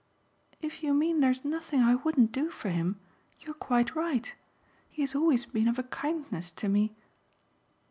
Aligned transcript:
"If 0.63 0.81
you 0.81 0.95
mean 0.95 1.19
there's 1.19 1.45
nothing 1.45 1.79
I 1.81 1.93
wouldn't 1.93 2.31
do 2.31 2.49
for 2.49 2.69
him 2.69 2.99
you're 3.41 3.53
quite 3.53 3.93
right. 3.95 4.33
He 4.89 5.03
has 5.03 5.13
always 5.13 5.45
been 5.45 5.67
of 5.67 5.77
a 5.77 5.83
kindness 5.83 6.49
to 6.49 6.67
me 6.67 6.95